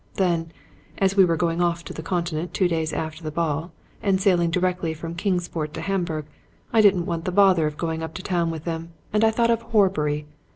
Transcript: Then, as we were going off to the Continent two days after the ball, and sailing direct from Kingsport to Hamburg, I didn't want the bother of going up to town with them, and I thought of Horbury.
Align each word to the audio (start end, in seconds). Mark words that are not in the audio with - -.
Then, 0.15 0.51
as 0.97 1.15
we 1.15 1.23
were 1.25 1.37
going 1.37 1.61
off 1.61 1.83
to 1.85 1.93
the 1.93 2.01
Continent 2.01 2.55
two 2.55 2.67
days 2.67 2.91
after 2.91 3.21
the 3.23 3.29
ball, 3.29 3.71
and 4.01 4.19
sailing 4.19 4.49
direct 4.49 4.83
from 4.97 5.13
Kingsport 5.13 5.75
to 5.75 5.81
Hamburg, 5.81 6.25
I 6.73 6.81
didn't 6.81 7.05
want 7.05 7.25
the 7.25 7.31
bother 7.31 7.67
of 7.67 7.77
going 7.77 8.01
up 8.01 8.15
to 8.15 8.23
town 8.23 8.49
with 8.49 8.63
them, 8.63 8.93
and 9.13 9.23
I 9.23 9.29
thought 9.29 9.51
of 9.51 9.61
Horbury. 9.61 10.25